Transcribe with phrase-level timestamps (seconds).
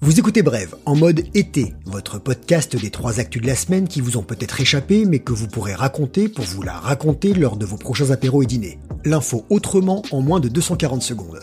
[0.00, 4.00] Vous écoutez Brève, en mode été, votre podcast des trois actus de la semaine qui
[4.00, 7.64] vous ont peut-être échappé, mais que vous pourrez raconter pour vous la raconter lors de
[7.64, 8.78] vos prochains apéros et dîners.
[9.04, 11.40] L'info autrement en moins de 240 secondes.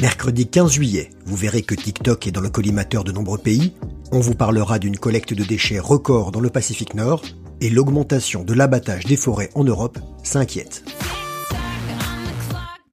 [0.00, 3.72] Mercredi 15 juillet, vous verrez que TikTok est dans le collimateur de nombreux pays.
[4.10, 7.22] On vous parlera d'une collecte de déchets record dans le Pacifique Nord
[7.62, 10.84] et l'augmentation de l'abattage des forêts en Europe s'inquiète.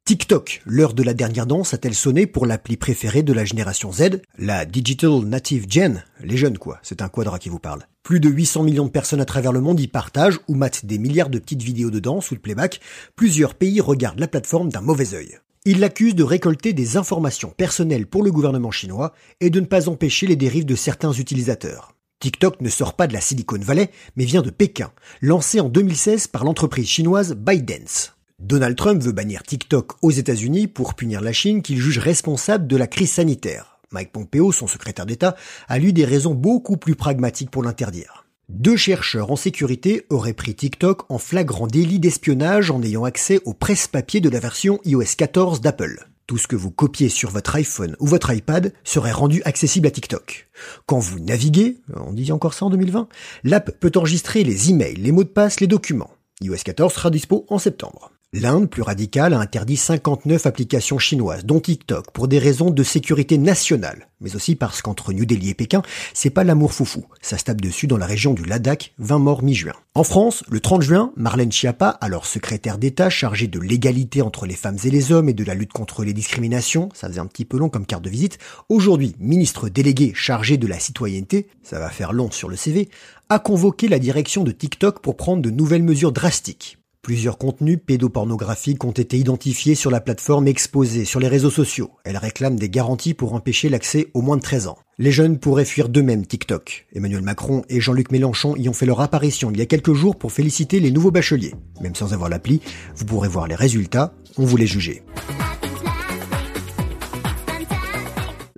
[0.10, 4.24] TikTok, l'heure de la dernière danse a-t-elle sonné pour l'appli préférée de la génération Z,
[4.39, 7.84] la Digital Native Gen, les jeunes quoi, c'est un quadra qui vous parle.
[8.01, 10.98] Plus de 800 millions de personnes à travers le monde y partagent ou matent des
[10.98, 12.79] milliards de petites vidéos de danse ou de playback,
[13.15, 15.37] plusieurs pays regardent la plateforme d'un mauvais œil.
[15.65, 19.89] Ils l'accusent de récolter des informations personnelles pour le gouvernement chinois et de ne pas
[19.89, 21.93] empêcher les dérives de certains utilisateurs.
[22.20, 24.89] TikTok ne sort pas de la Silicon Valley, mais vient de Pékin,
[25.21, 28.15] lancé en 2016 par l'entreprise chinoise ByteDance.
[28.39, 32.78] Donald Trump veut bannir TikTok aux États-Unis pour punir la Chine qu'il juge responsable de
[32.78, 33.80] la crise sanitaire.
[33.92, 35.36] Mike Pompeo, son secrétaire d'État,
[35.68, 38.26] a lu des raisons beaucoup plus pragmatiques pour l'interdire.
[38.48, 43.54] Deux chercheurs en sécurité auraient pris TikTok en flagrant délit d'espionnage en ayant accès au
[43.54, 46.08] presse-papier de la version iOS 14 d'Apple.
[46.26, 49.92] Tout ce que vous copiez sur votre iPhone ou votre iPad serait rendu accessible à
[49.92, 50.48] TikTok.
[50.86, 53.10] Quand vous naviguez, on dit encore ça en 2020,
[53.44, 56.12] l'app peut enregistrer les emails, les mots de passe, les documents.
[56.42, 58.12] iOS 14 sera dispo en septembre.
[58.32, 63.40] L'Inde, plus radicale, a interdit 59 applications chinoises, dont TikTok, pour des raisons de sécurité
[63.40, 65.82] nationale, mais aussi parce qu'entre New Delhi et Pékin,
[66.14, 67.06] c'est pas l'amour foufou.
[67.24, 69.74] Ça se tape dessus dans la région du Ladakh, 20 morts mi-juin.
[69.96, 74.54] En France, le 30 juin, Marlène Schiappa, alors secrétaire d'État chargée de l'égalité entre les
[74.54, 77.46] femmes et les hommes et de la lutte contre les discriminations, ça faisait un petit
[77.46, 78.38] peu long comme carte de visite,
[78.70, 82.90] aujourd'hui ministre délégué chargé de la citoyenneté, ça va faire long sur le CV,
[83.30, 86.79] a convoqué la direction de TikTok pour prendre de nouvelles mesures drastiques.
[87.10, 91.90] Plusieurs contenus pédopornographiques ont été identifiés sur la plateforme exposée sur les réseaux sociaux.
[92.04, 94.78] Elle réclame des garanties pour empêcher l'accès aux moins de 13 ans.
[95.00, 96.86] Les jeunes pourraient fuir d'eux-mêmes TikTok.
[96.94, 100.17] Emmanuel Macron et Jean-Luc Mélenchon y ont fait leur apparition il y a quelques jours
[100.17, 101.56] pour féliciter les nouveaux bacheliers.
[101.82, 102.61] Même sans avoir l'appli,
[102.95, 105.02] vous pourrez voir les résultats, on vous les juger.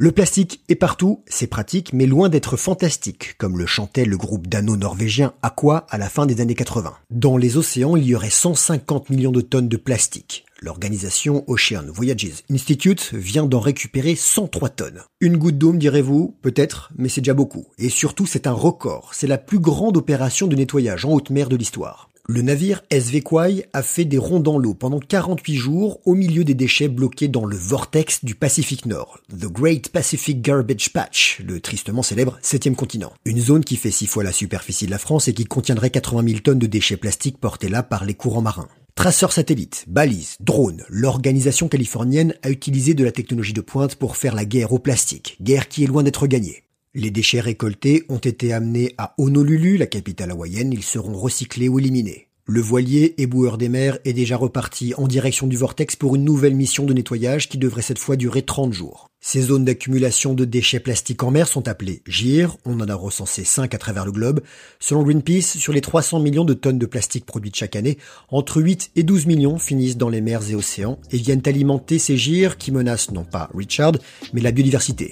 [0.04, 4.48] Le plastique est partout, c'est pratique, mais loin d'être fantastique, comme le chantait le groupe
[4.48, 6.96] dano-norvégien Aqua à la fin des années 80.
[7.12, 10.44] Dans les océans, il y aurait 150 millions de tonnes de plastique.
[10.60, 15.02] L'organisation Ocean Voyages Institute vient d'en récupérer 103 tonnes.
[15.20, 17.68] Une goutte d'eau, direz-vous Peut-être, mais c'est déjà beaucoup.
[17.78, 19.12] Et surtout, c'est un record.
[19.14, 22.10] C'est la plus grande opération de nettoyage en haute mer de l'histoire.
[22.28, 23.24] Le navire SV
[23.74, 27.46] a fait des ronds dans l'eau pendant 48 jours au milieu des déchets bloqués dans
[27.46, 33.12] le vortex du Pacifique Nord, The Great Pacific Garbage Patch, le tristement célèbre septième continent.
[33.26, 36.28] Une zone qui fait six fois la superficie de la France et qui contiendrait 80
[36.28, 38.70] 000 tonnes de déchets plastiques portés là par les courants marins.
[38.94, 44.36] Traceurs satellites, balises, drones, l'organisation californienne a utilisé de la technologie de pointe pour faire
[44.36, 46.64] la guerre au plastique, guerre qui est loin d'être gagnée.
[46.94, 51.80] Les déchets récoltés ont été amenés à Honolulu, la capitale hawaïenne, ils seront recyclés ou
[51.80, 52.28] éliminés.
[52.46, 56.54] Le voilier éboueur des mers est déjà reparti en direction du vortex pour une nouvelle
[56.54, 59.11] mission de nettoyage qui devrait cette fois durer 30 jours.
[59.24, 63.44] Ces zones d'accumulation de déchets plastiques en mer sont appelées GIR, on en a recensé
[63.44, 64.42] 5 à travers le globe.
[64.80, 68.00] Selon Greenpeace, sur les 300 millions de tonnes de plastique produites chaque année,
[68.30, 72.18] entre 8 et 12 millions finissent dans les mers et océans et viennent alimenter ces
[72.18, 73.94] GIR qui menacent non pas Richard,
[74.34, 75.12] mais la biodiversité.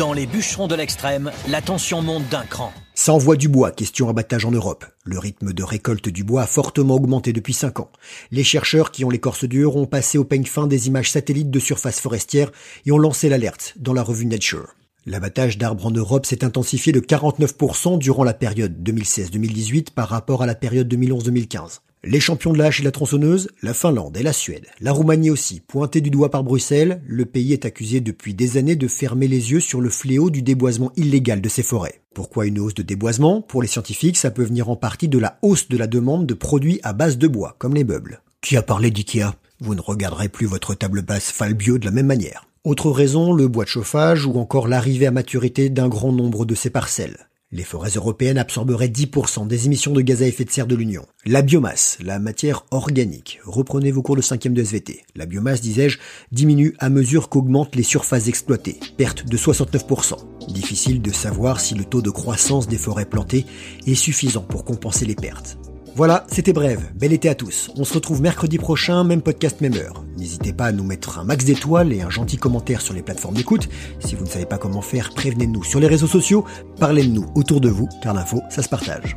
[0.00, 2.72] Dans les bûcherons de l'extrême, la tension monte d'un cran.
[3.02, 4.84] Ça envoie du bois, question abattage en Europe.
[5.04, 7.90] Le rythme de récolte du bois a fortement augmenté depuis 5 ans.
[8.30, 11.58] Les chercheurs qui ont l'écorce dure ont passé au peigne fin des images satellites de
[11.58, 12.52] surface forestière
[12.84, 14.74] et ont lancé l'alerte dans la revue Nature.
[15.06, 20.46] L'abattage d'arbres en Europe s'est intensifié de 49% durant la période 2016-2018 par rapport à
[20.46, 21.80] la période 2011-2015.
[22.02, 25.60] Les champions de la et la tronçonneuse, la Finlande et la Suède, la Roumanie aussi,
[25.60, 29.52] pointés du doigt par Bruxelles, le pays est accusé depuis des années de fermer les
[29.52, 32.00] yeux sur le fléau du déboisement illégal de ses forêts.
[32.14, 33.42] Pourquoi une hausse de déboisement?
[33.42, 36.32] Pour les scientifiques, ça peut venir en partie de la hausse de la demande de
[36.32, 38.22] produits à base de bois, comme les meubles.
[38.40, 39.34] Qui a parlé d'IKEA?
[39.60, 42.48] Vous ne regarderez plus votre table basse Falbio de la même manière.
[42.64, 46.54] Autre raison, le bois de chauffage ou encore l'arrivée à maturité d'un grand nombre de
[46.54, 47.29] ces parcelles.
[47.52, 51.04] Les forêts européennes absorberaient 10% des émissions de gaz à effet de serre de l'Union.
[51.26, 55.04] La biomasse, la matière organique, reprenez vos cours de 5 de SVT.
[55.16, 55.98] La biomasse, disais-je,
[56.30, 60.14] diminue à mesure qu'augmentent les surfaces exploitées, perte de 69%.
[60.52, 63.46] Difficile de savoir si le taux de croissance des forêts plantées
[63.84, 65.58] est suffisant pour compenser les pertes.
[65.96, 66.78] Voilà, c'était bref.
[66.94, 67.70] Bel été à tous.
[67.76, 70.04] On se retrouve mercredi prochain, même podcast, même heure.
[70.16, 73.34] N'hésitez pas à nous mettre un max d'étoiles et un gentil commentaire sur les plateformes
[73.34, 73.68] d'écoute.
[73.98, 76.44] Si vous ne savez pas comment faire, prévenez-nous sur les réseaux sociaux.
[76.78, 79.16] Parlez de nous autour de vous, car l'info, ça se partage.